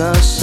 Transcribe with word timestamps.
us. 0.00 0.35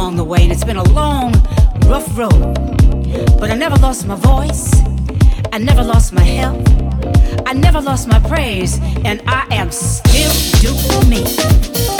along 0.00 0.16
the 0.16 0.24
way, 0.24 0.42
and 0.42 0.50
it's 0.50 0.64
been 0.64 0.78
a 0.78 0.92
long, 0.94 1.30
rough 1.84 2.16
road. 2.16 2.54
But 3.38 3.50
I 3.50 3.54
never 3.54 3.76
lost 3.76 4.06
my 4.06 4.14
voice, 4.14 4.72
I 5.52 5.58
never 5.58 5.84
lost 5.84 6.14
my 6.14 6.22
health, 6.22 6.66
I 7.44 7.52
never 7.52 7.82
lost 7.82 8.08
my 8.08 8.18
praise, 8.20 8.80
and 9.04 9.20
I 9.26 9.46
am 9.50 9.70
still 9.70 10.32
doing 10.62 11.10
me. 11.10 11.99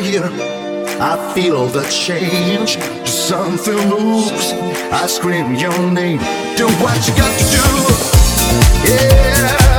I 0.00 1.32
feel 1.34 1.66
the 1.66 1.82
change. 1.90 2.78
Something 3.04 3.88
moves. 3.88 4.52
I 4.92 5.08
scream 5.08 5.56
your 5.56 5.76
name. 5.90 6.18
Do 6.56 6.68
what 6.78 7.08
you 7.08 7.14
got 7.16 7.36
to 7.36 7.44
do. 7.50 8.88
Yeah. 8.88 9.77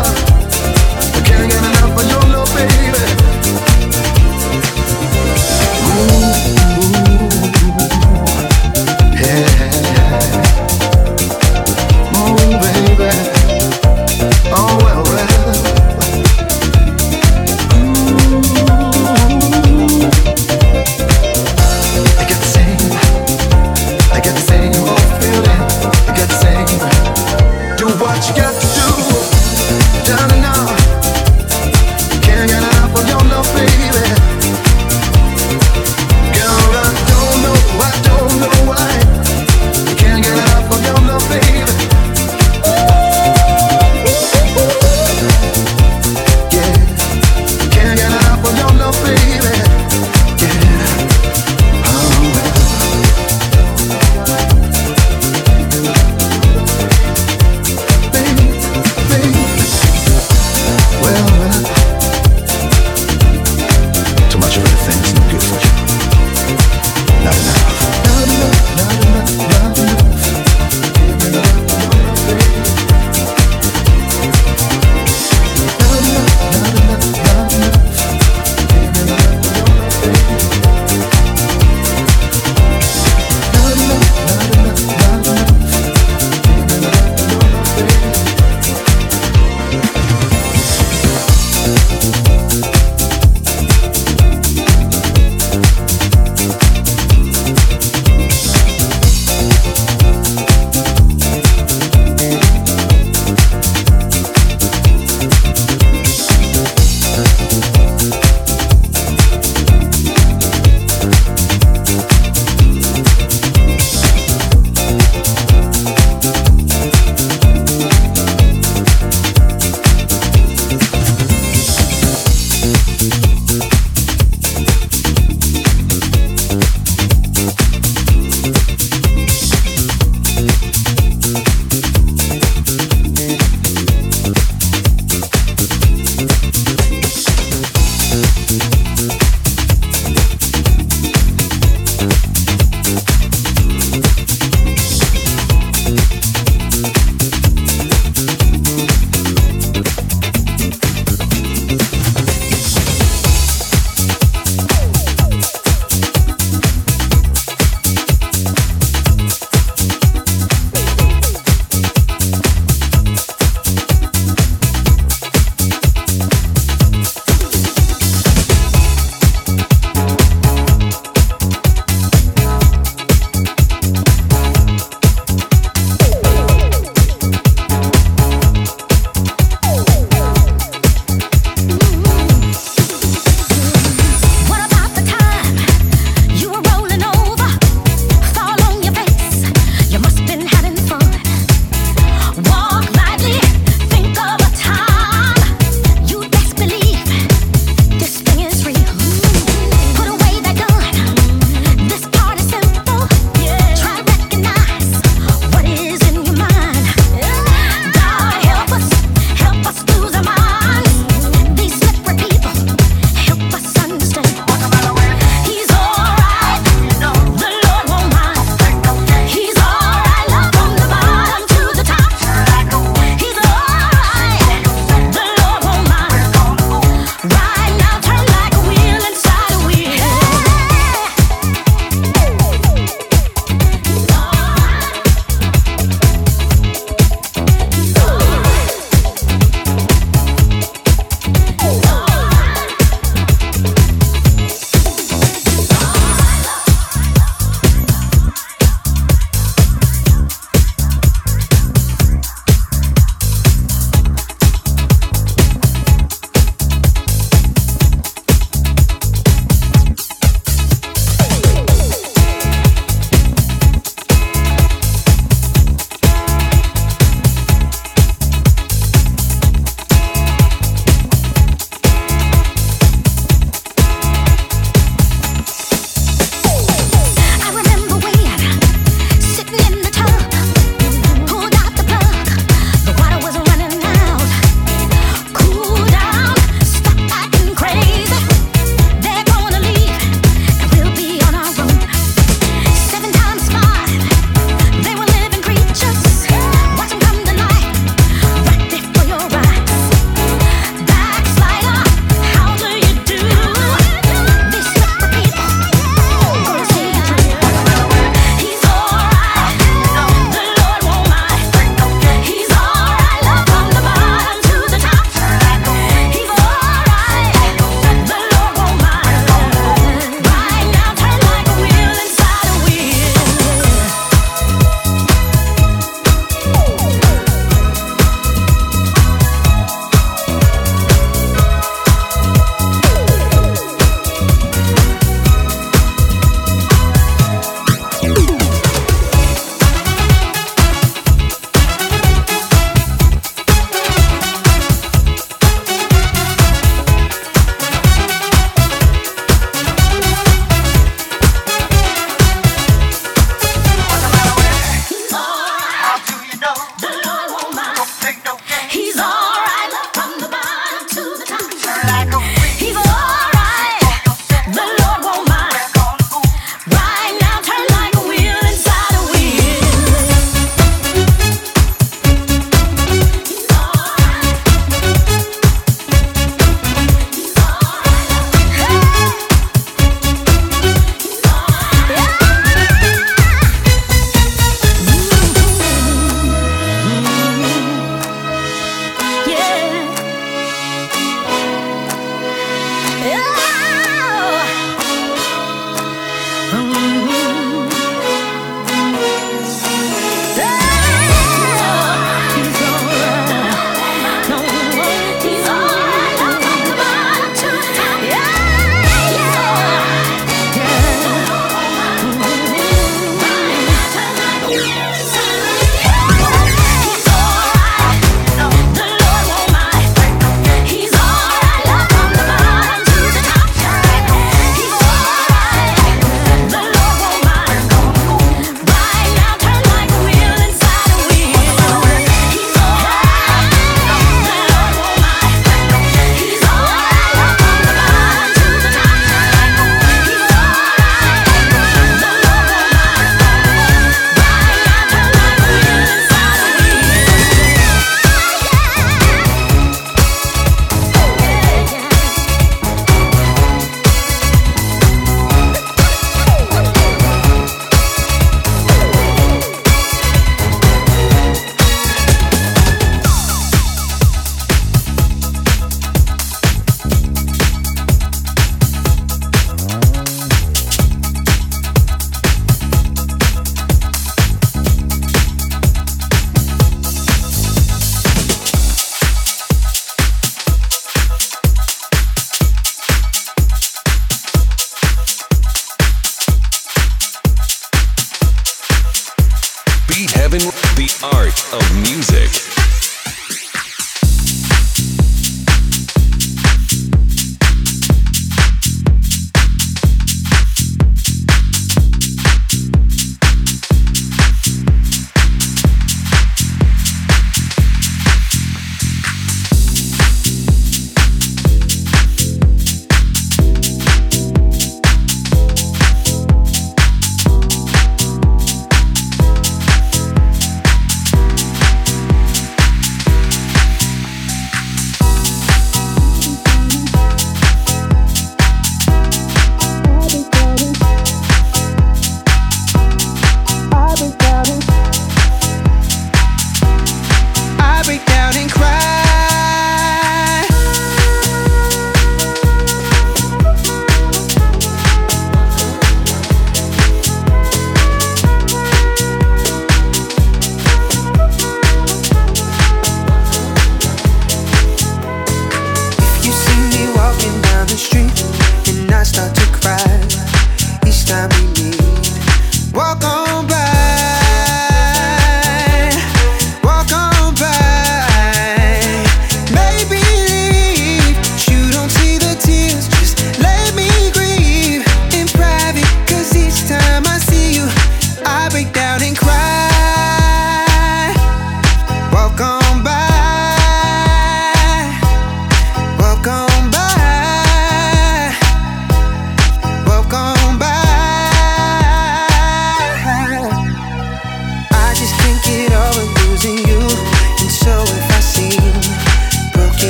of 491.54 491.64
music. 491.76 492.09